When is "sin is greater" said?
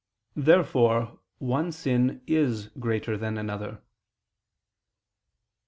1.71-3.15